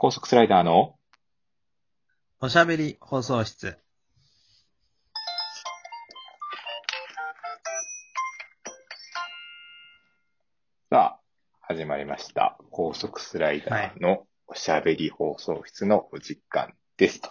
[0.00, 0.94] 高速スライダーの
[2.40, 3.76] おしゃべり放送室。
[10.88, 11.20] さあ、
[11.62, 12.56] 始まりました。
[12.70, 17.30] 高速スライダーのおしゃべり放送室のお時間ですと。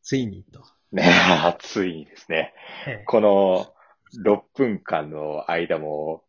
[0.00, 0.64] ついにと。
[0.90, 1.04] ね、
[1.60, 2.54] ついにですね。
[2.86, 3.74] えこの
[4.24, 6.24] 6分間の間も、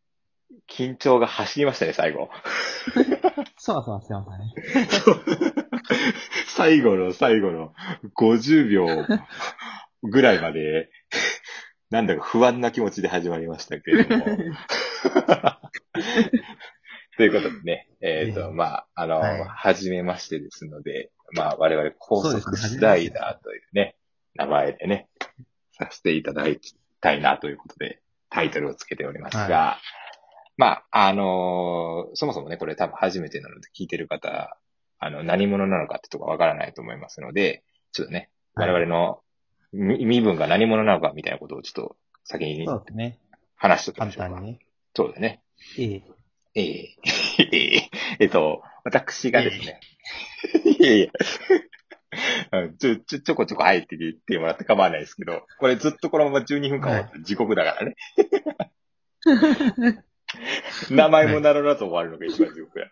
[0.70, 2.30] 緊張が走りましたね、最後。
[3.58, 4.54] そわそわしてましたね。
[6.48, 7.74] 最後の最後の
[8.16, 8.88] 50秒
[10.04, 10.89] ぐらいまで、
[11.89, 14.25] なんだか不安な気持ちで始まりましたけれども。
[17.16, 23.96] ということでね、えっ、と、ええまあ、あの、はいはじめましてですので、まあ、我々高速スライダーというね、
[24.36, 25.10] 名前でね、
[25.72, 29.78] させていただきたいなということで、タイトルをつけておりますが、は
[30.57, 34.58] まあ、あのそもそもね、これ多分初めてなので聞いてる方、
[35.00, 39.19] あの、何者なのかってとこわからないと思いますので、ちょっとね、はい我々の
[39.72, 43.19] 身身分が何者なのかみたいなことをちょっと先にそうですね。
[43.55, 44.23] 話しておきましょうか。
[44.25, 44.59] 簡単にね。
[44.95, 45.42] そうだね。
[45.80, 46.03] ええ。
[46.55, 46.97] ええ
[47.52, 47.89] ええ
[48.20, 49.80] えっと、私がですね、
[50.80, 51.11] いやいや、
[52.52, 57.95] うんちょ、ちょ、ちょこちょこ入って言ってもらって構わないですけど、これずっとこのまま12分間終わって時刻だからね。
[60.89, 62.88] 名前もならなと終わるのが一番地獄や。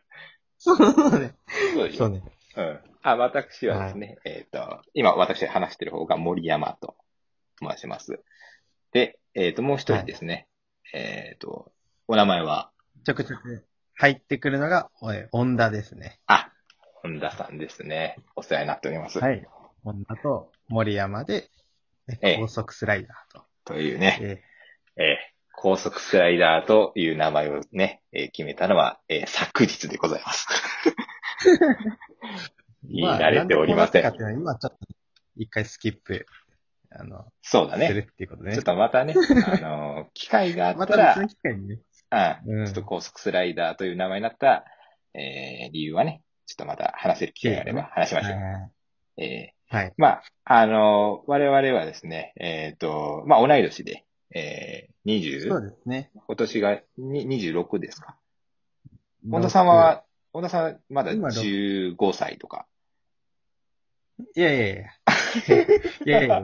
[0.58, 1.36] そうね。
[1.74, 1.98] そうですよ。
[1.98, 2.24] そうね。
[2.56, 2.80] うん。
[3.04, 6.96] あ、私はですね、えっ、と、今私が話してる方が森山と
[7.60, 8.20] 申します。
[8.92, 10.48] で、えっ、と、もう一人ですね、
[10.94, 11.72] えっ、と、
[12.08, 12.72] お名前は、
[13.04, 16.20] ちょくちょく入ってくるのが、おい、ホンダですね。
[16.28, 16.52] あ、
[17.02, 18.18] 本田さんですね。
[18.36, 19.20] お世話になっております。
[19.20, 19.44] はい。
[19.84, 21.50] ホンダと森山で、
[22.38, 23.46] 高速スライダーと。
[23.64, 24.44] というね、え
[24.98, 25.31] えー
[25.62, 30.48] 高速スライダーという名前をね、えー決めたのは、えー昨日でございます。
[32.90, 34.04] 言い慣れておりません。
[34.04, 34.78] なんでこうなったかっていうのは今ちょっと
[35.36, 36.26] 一回スキップ、
[36.90, 37.86] あの、そうだね。
[37.90, 38.54] するっていうことね。
[38.56, 39.14] ちょっとまたね、
[39.54, 41.80] あのー機会があまったら、た別の機会にね。
[42.46, 44.66] うん、うんちょっと高速スライダーという名前になった、
[45.14, 48.40] えー理由はね、ちょっとまた話せる機会があれば話しましょう。
[48.40, 48.68] は
[49.20, 49.90] いえはい。
[49.90, 56.12] ーまあ、あのー我々はですね、えっ、と、まあ、同い年で、えー、そう20、ですね。
[56.28, 58.18] 今年がに26ですか？
[59.30, 60.04] 本田さんは、
[60.34, 62.66] 本田さんまだ今ろ15歳とか？
[64.36, 64.84] いやいやいや。
[66.06, 66.44] いやいやい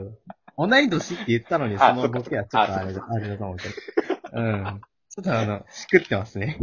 [0.56, 3.74] 同い年って言ったのに、あそのボケはちょっとあれだ、あれだと思うけど。
[4.32, 4.80] うん。
[5.08, 6.58] ちょっとあの、しくってますね。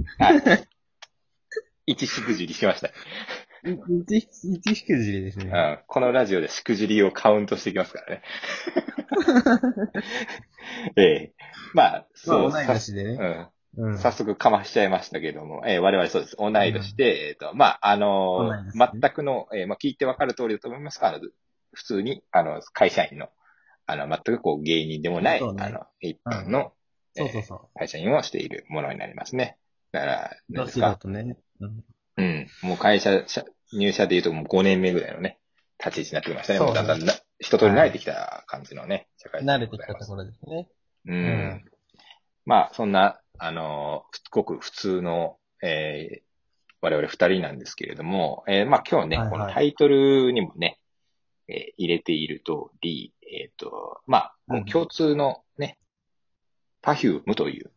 [1.86, 2.90] 一しくじりしました。
[3.65, 4.17] い一、
[4.53, 5.45] 一しくじりですね。
[5.45, 8.21] うん、このラジオでしくじりをカウントしていきますからね。
[10.95, 11.33] ええ
[11.73, 13.49] まあ、まそう、あ同い年でね。
[13.77, 13.87] うん。
[13.87, 13.97] うん。
[13.97, 16.37] 早速かましちゃいましたけども、えー我々そうです。
[16.37, 21.19] 同い年で、えっ、と、まあ、あのーね全くの、えーまあ、聞いてわかる通りだと思いますが、あの、
[21.73, 23.29] 普通に、あの、会社員の、
[23.85, 26.73] あの、全くこう、芸人でもない、そうねあの、一般の、
[27.13, 27.79] そうそうそう。
[27.79, 29.57] 会社員をしているものになりますね。
[29.91, 30.95] だから、ですか？
[30.95, 31.37] とね。
[31.59, 31.83] うん。
[32.17, 32.47] うん。
[32.61, 33.43] もう会社、社
[33.78, 35.40] 入社で言うともう5年目ぐらいのね、
[35.84, 36.59] 立ち位置になってきましたね。
[36.59, 36.74] そうね。
[36.74, 40.69] だんだんな、一通り慣れてきた感じのね、社会人慣れてきたところですね。
[41.08, 41.16] うん。
[41.16, 41.66] うん。
[42.46, 46.25] まあ、そんな、あの、すごく普通の、えー
[46.81, 49.31] 我々二人なんですけれども、えーまあ今日ね、はいはい。
[49.31, 50.80] このタイトルにもね、
[51.47, 55.80] えー入れている通り、えっ、と、まあ、共通のね、
[56.84, 57.72] パフュームという、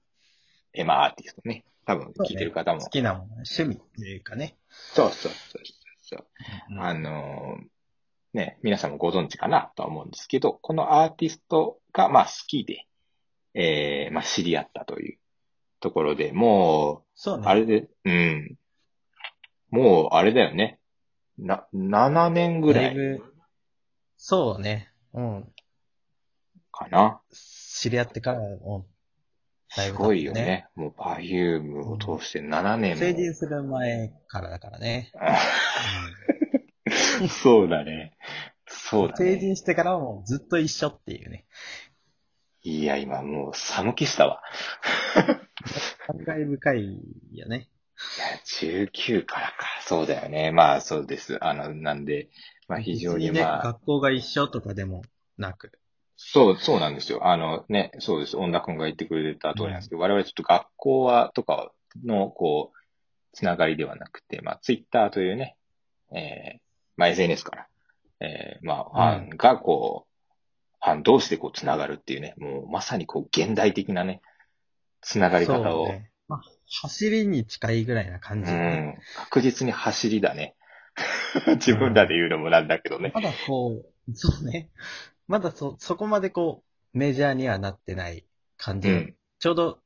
[0.75, 4.59] えーまあアーティストね、多分聞いてる方も、好きなもの、趣味っていうかね。
[4.69, 5.63] そうそうそう
[6.79, 7.67] あのー
[8.35, 12.87] ね、皆さんもご存知かなとは思うんですけど、このアーティストが、まあ好きで、
[13.55, 15.19] えー、まあ知り合ったという
[15.81, 17.47] ところで、もう、そうね。
[17.47, 18.57] あれで、うん。
[19.71, 20.79] もう、あれだよね。
[21.39, 23.21] な、7年ぐらい
[24.17, 24.93] そうね。
[25.15, 25.53] うん。
[26.71, 27.21] かな。
[27.33, 28.85] 知り合ってから、うん。
[29.87, 30.67] すごいよね。
[30.75, 33.01] もう、パフュームを通して7年も。
[33.01, 35.13] 成人する前からだからね。
[37.43, 38.17] そうだね。
[38.67, 39.39] そうだ成ね。
[39.39, 41.47] 人してからはもうずっと一緒っていうね。
[42.63, 44.43] いや、今もう寒気したわ。
[46.07, 47.01] 感慨深い
[47.33, 47.69] よね。
[48.61, 49.55] いや、19からか。
[49.83, 50.53] そうだよね。
[50.53, 51.43] まあ、そうです。
[51.45, 52.29] あの、なんで、
[52.69, 55.03] まあ、非常にまあ、学校が一緒とかでも
[55.37, 55.73] なく。
[56.21, 57.29] そう、そうなんですよ。
[57.29, 58.37] あのね、そうです。
[58.37, 61.71] 恩田君が言ってくれた通りなんですけど、我々ちょっと学校は、とか
[62.05, 62.79] の、こう、
[63.33, 65.57] つながりではなくて、まあ、ツイッターというね、
[66.13, 66.61] えー、
[66.97, 67.67] まあ、SNS から、
[68.21, 74.21] えー、まあ、ファンが、こう、ファン同士でこう、つながるっていうね、もう、まさにこう、現代的なね、
[75.01, 76.11] つながり方を、そうね。
[76.27, 76.43] まあ、
[76.83, 78.59] 走りに近いぐらいな感じね。
[78.59, 80.57] ん、確実に走りだね。
[81.57, 83.13] 自分らで言うのもなんだけどね。
[83.15, 84.69] まだこう、そうね。
[85.29, 86.65] まだそ、そこまでこ
[86.95, 88.25] う、メジャーにはなってない
[88.57, 88.89] 感じ。
[88.89, 89.17] うん。
[89.39, 89.79] ちょうど、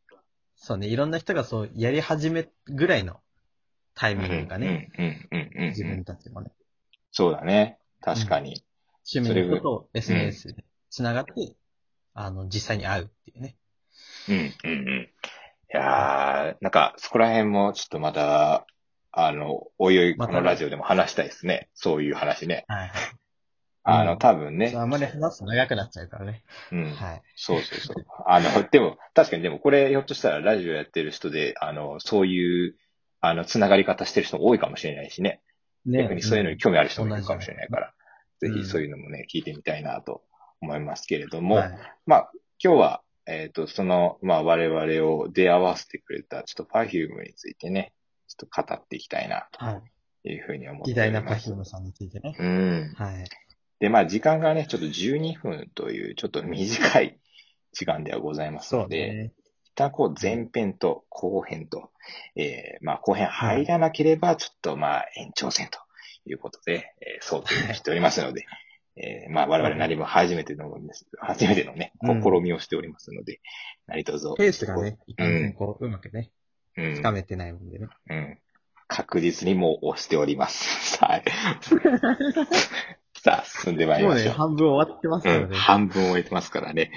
[0.56, 3.20] そうね、いろんな人がそうやり始めぐらいの
[3.94, 5.68] タイミングがね、うん、うん、うん、うん。
[5.70, 6.52] 自分たちもね、
[7.10, 7.78] そうだね。
[8.00, 8.62] 確かに。
[9.12, 11.32] 趣味の人と SNS で繋がって、
[12.14, 13.56] あの、実際に会うっていうね。
[14.28, 15.00] うん、うん、うん。
[15.02, 15.08] い
[15.68, 18.66] やー、なんか、そこら辺もちょっとまた、
[19.10, 21.68] あの、おいおい、このラジオでも話したいですね。
[21.74, 22.64] そういう話ね。
[22.68, 23.21] はいはい。
[23.84, 24.72] あの、うん多分ね。
[24.76, 26.44] あんまり話すと長くなっちゃうからね。
[26.70, 26.90] うん。
[26.90, 27.22] はい。
[27.34, 28.06] そうそうそう。
[28.26, 32.76] あの、でも、確かにでもこれ、ひょっとしたらラジオやってる人で、あの、そういう、
[33.20, 35.40] あの、つながり方してる人も多いかもしれないしね。
[35.84, 37.92] ね逆にそういうのに興味ある人もいるかもしれないから、うん
[38.42, 40.24] ぜひそういうのもね、聞いてみたいなと
[40.60, 47.92] 思いますけれども、はいまあ、今日は、えっ、と、その、まあ、我々を出会わせてくれた、ちょっと Perfume についてね、
[48.26, 49.82] ちょっと語っていきたいな、はい。
[50.24, 51.44] というふうに思って偉大なおります。
[51.44, 52.34] パヒウムさんについてね。
[52.36, 52.94] うん。
[52.96, 53.24] はい。
[53.82, 57.18] で、まあ、時間がね、ちょっと12分という、ちょっと短い
[57.72, 59.32] 時間ではございますそので、うね。
[59.64, 61.90] 一旦こう前編と後編と、
[62.36, 65.80] えー、まあ後編入らなければちょっとまあ延長戦と
[66.26, 68.46] いうことで、えー、想定しておりますので、
[68.94, 73.40] えー、まあ我々何も初めてのです、初めてのね、うん試みをしておりますので、
[73.88, 74.32] 何卒。
[74.36, 76.30] ペースがね、いかんせんこう、うまくね、
[76.76, 77.88] うん、つかめてないもんでね。
[78.10, 78.38] うん。
[78.86, 80.98] 確実にもう押しております。
[81.02, 81.24] はい。
[83.22, 84.34] さあ、進んでまいりもうね、ましょう。
[84.34, 85.54] 半分終わってますうん、ので。
[85.54, 86.90] 半分終えてますからね。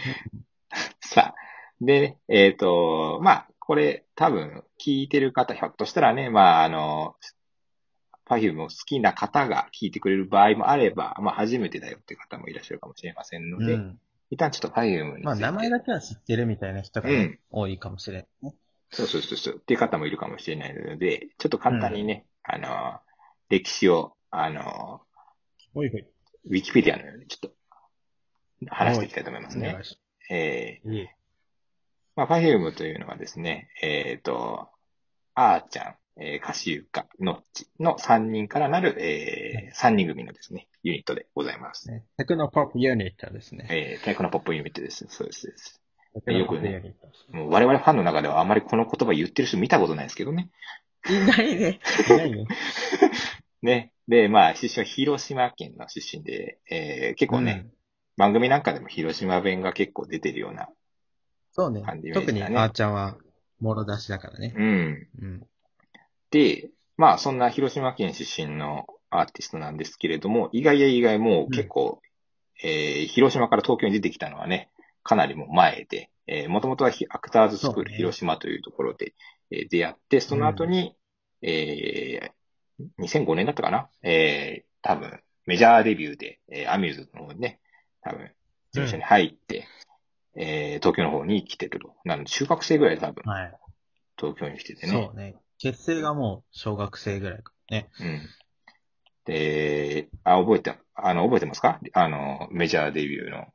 [1.00, 1.36] さあ、
[1.82, 7.16] で、えっ、と、まあ、これ多分聞いてる方、ひょっとしたらね、まあ、あの、
[8.26, 14.00] パフュームを好きな方が聞いてくれる場合もあれば、まあ、初めてだよっていう方もいらっしゃるかもしれませんので、うん。
[14.32, 15.26] 一旦ちょっとパフュームについて。
[15.26, 18.56] まあ、名前だけは知ってるみたいな人がね、うん多いかもしれんね。
[18.90, 19.56] そうそうそうそう。
[19.58, 23.00] っていう方もいるかもしれないので、ちょっと簡単にね、あの、
[23.50, 25.02] 歴史を、あの、
[25.76, 26.15] ほいほい。
[26.46, 27.56] ウィキペディアのようにちょっと
[28.70, 29.78] 話していきたいと思いますね
[30.30, 30.92] えー。
[30.92, 31.16] いえ。
[32.16, 34.70] まあ、パフュームというのはですね、えっ、と、
[35.34, 41.90] あーちゃん、えー、かしゆか、のっちの3人からなる、えー、3人組のですね、ユニットでございます。
[41.90, 43.68] ね、テクノポップユニットですね。
[43.70, 45.06] えー、テクノポップユニットです。
[45.10, 45.48] そうです。
[45.48, 45.82] です
[46.14, 47.38] テクノポップユニット。
[47.38, 50.50] もう我々ファンの中ではあまりこの言葉言ってる人見たことないですけどね。
[51.10, 51.80] いないね。
[52.08, 52.46] いないね。
[53.66, 53.92] ね。
[54.08, 57.68] で、まあ、出身は広島県の出身で、えー、結構ね、
[58.18, 60.70] 番組なんかでも広島弁が結構出てるような。
[61.52, 61.84] そうね
[62.14, 63.18] 特にあーちゃんは、
[63.60, 64.54] もろ出しだからね。
[64.56, 65.08] うん。
[65.22, 65.48] うん。
[66.32, 72.02] で、まあ、そんな広島県出身のアーティストなんですけれども、意外や意外もう結構、
[72.64, 74.70] えー広島から東京に出てきたのはね、
[75.04, 79.14] かなりもう前で、えー、もともとはヒアクターズスクール広島というところで、
[79.52, 80.96] えー出会って、その後に、
[81.42, 82.32] えー、
[83.00, 83.90] 2005年だったかな？
[84.04, 87.60] えー、多分、メジャーデビューで、えー、アミューズの方にね、
[88.02, 88.32] 多分、事
[88.74, 89.68] 務所に入って、
[90.36, 91.96] えー、東京の方に来てると。
[92.04, 93.58] なので、中学生ぐらいで多分、はい。
[94.18, 94.92] 東京に来ててね。
[94.92, 95.36] そうね。
[95.58, 97.90] 結成がもう小学生ぐらいかね。
[98.00, 98.22] うん。
[99.26, 101.80] で、あ、覚えて、あの、覚えてますか？
[101.94, 103.46] あの、メジャーデビューの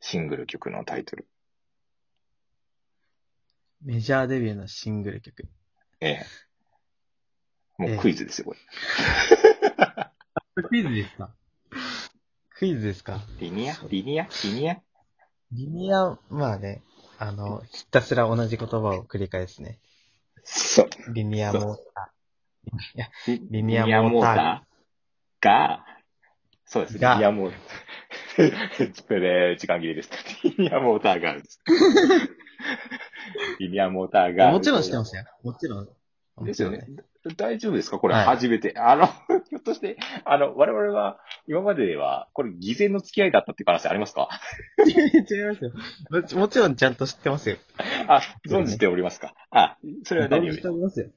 [0.00, 1.26] シングル曲のタイトル。
[3.84, 5.48] メジャーデビューのシングル曲。
[6.00, 6.26] ええ。
[7.88, 8.58] もうクイズですよ、これ。
[10.62, 11.30] クイズですか？
[12.54, 13.20] クイズですか？
[13.40, 13.74] リニア？
[13.88, 14.28] リニア？
[14.44, 14.76] リニア？
[15.52, 16.82] リニア、まあね、
[17.18, 19.78] あの、ひたすら同じ言葉を繰り返すね。
[20.44, 20.88] そう。
[21.12, 22.12] リニアモータ
[23.26, 24.60] リリニアモーターー
[25.44, 25.84] が、
[26.64, 26.94] そうです。
[26.94, 27.60] リニがアモーター。
[29.06, 30.10] これ、時間切れです。
[30.44, 31.60] リニアモーターがあるんです。
[33.60, 34.48] リニアモーターが。
[34.48, 34.52] ー。
[34.52, 35.24] もちろん知ってますよ。
[35.42, 35.88] もちろん。
[36.40, 36.86] ですよね。
[37.36, 37.98] 大丈夫ですか？
[37.98, 38.74] これ、はい初めて。
[38.78, 39.06] あの、
[39.48, 44.28] ひょっとして、あの、我々は、今までは、これ、偽善の付き合いだったっていう可能性ありますか？
[44.86, 44.94] 違い
[45.44, 45.72] ますよ
[46.40, 46.58] もち。
[46.58, 47.56] ろんちゃんと知ってますよ。
[48.08, 49.34] あ、存じておりますか？
[49.50, 51.10] あ、それは何より存じておりますよ。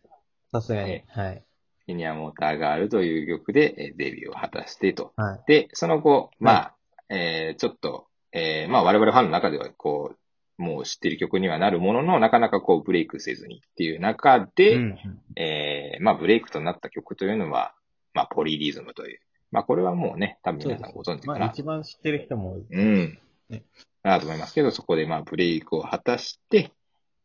[0.51, 1.05] さすがにえ。
[1.09, 1.43] はい。
[1.87, 5.13] リニアモーターガールという曲でえーデビューを果たしてと。
[5.17, 5.43] はい。
[5.47, 6.75] で、その後、まあ、
[7.09, 10.17] えーちょっと、えーまあ我々ファンの中では、こう、
[10.57, 14.97] もう知ってる曲にはなるものの、なかなかこうブレイクせずにっていう中で、うん
[15.35, 17.73] えーまあブレイクとなった曲というのは、
[18.13, 19.19] まあポリリズムという。
[19.51, 21.39] まあこれはもうね、多分皆さんご存知かな。
[21.39, 22.65] まあ一番知ってる人も多い。
[22.69, 23.19] うん。
[23.49, 23.63] ね
[24.03, 26.71] なと思いますけど、そこでまあブレイクを果たして、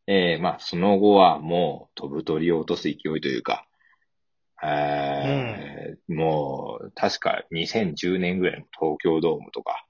[0.06, 3.66] えーまあその後はもう飛ぶ鳥を落とす勢いというか、
[4.62, 9.86] えーもう確か2010年ぐらいの東京ドームとか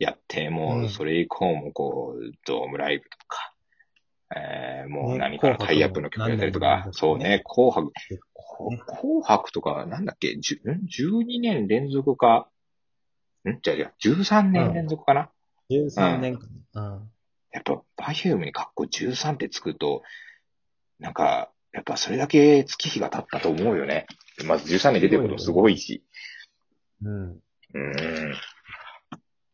[0.00, 3.54] やって、もうそれ以降もこう、ドームライブとか、
[4.34, 7.92] えー、もうね何かのタイアップの曲やったりとか、そうね、紅白、
[8.86, 12.48] 紅白とか、なんだっけ、じゅん？12年連続か、
[13.46, 13.60] ん？
[13.60, 15.30] じゃあじゃあ13年連続かな、
[15.70, 16.48] 13年間。
[16.74, 17.10] うん。
[17.52, 20.02] やっぱ、バヒュームにカッコ13ってつくと、
[20.98, 24.06] なんか、やっぱそれだけ月日が経ったと思うよね。
[24.46, 26.02] まず13年出てくるのすごいし。
[27.02, 27.30] うん。
[27.32, 27.78] うー
[28.30, 28.34] ん。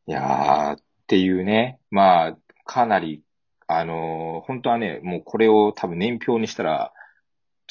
[0.07, 1.79] いやー、っていうね。
[1.91, 3.23] まあ、かなり、
[3.69, 6.93] あのー本当はね、もうこれを多分年表にしたら、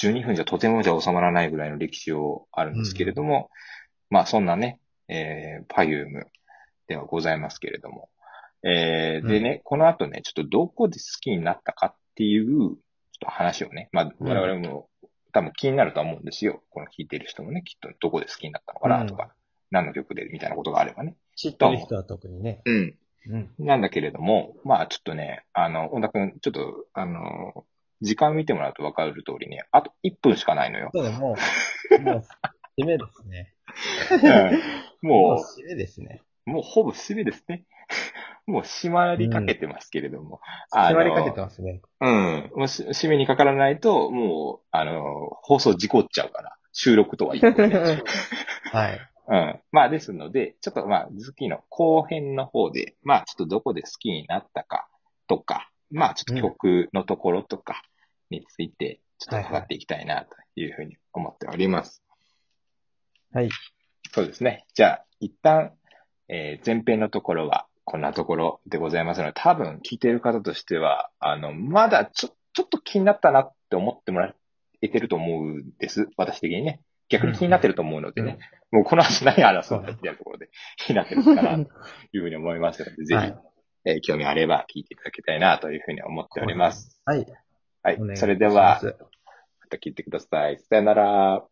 [0.02, 3.50] 12分じゃとてもじゃ収まらないぐらいの歴史をあるんですけれども、
[4.10, 6.28] まあそんなね、えー、パユーム
[6.88, 8.10] ではございますけれども。
[8.64, 12.76] えー、でね、この後ね、ちょっとどこで好きになったかっていう、ちょっ
[13.22, 14.90] と話をね、まあうん我々も
[15.32, 16.62] 多分気になるとは思うんですよ。
[16.72, 19.34] この聴いてる人もね、きっとどこで好きになったのかなとか、
[19.72, 21.16] 何の曲でみたいなことがあればね。
[21.36, 22.62] 知ってる人は特にね。
[22.66, 22.96] うん。
[23.28, 23.50] うん。
[23.60, 27.66] なんだけれども、まあちょっとね、あの、本田くん、ちょっと、あの、
[28.02, 30.90] 時間見てもらうと分かる通りね、あと1分しかないのよ。
[30.94, 31.36] そうだ、も
[31.98, 32.24] う、 もう、
[32.82, 33.54] 締めですね。
[35.02, 36.22] も締めですね。
[36.46, 37.66] う、もうほぼ締めですね。
[38.46, 40.40] もう締まりかけてますけれども。
[40.72, 41.82] あの締まりかけてますね。
[42.00, 42.52] うん。
[42.56, 47.76] もうし締めにかからないと、もう、あの、放送事故っちゃうから、収録とは言ってね。
[48.72, 49.00] はい。
[49.28, 49.60] うん。
[49.72, 54.88] まあ、ですので、ちょっとまあ、月の後編の方で、まあ、ちょっとどこで好きになったか
[55.28, 57.82] とか、まあ、ちょっと曲のところとか
[58.30, 62.04] について、ちょっと伺っていきたいな、というふうに思っております。
[63.34, 63.50] はい。
[64.12, 64.66] そうですね。
[64.74, 65.74] じゃあ、一旦、
[66.28, 74.34] えー前編のところは、こんなところでございますので、多分聞いている方としては、あの、まだちょ、ちょっと気になったなって思ってもら
[74.82, 76.10] えてると思うんです。
[76.18, 76.82] 私的にね。
[77.10, 78.40] 逆に気になってると思うのでね。
[78.72, 81.72] もうこの話何話そうだっていうところで 気になってるかなと
[82.12, 83.38] いうふうに思いますので、ぜひ、はい
[83.86, 87.02] えー興味あれば聞いていただきたいなというふうに思っております。
[87.06, 87.26] はい。
[87.84, 88.18] はい。
[88.18, 90.58] それでは、すまた聞いてください。
[90.58, 91.46] さよなら。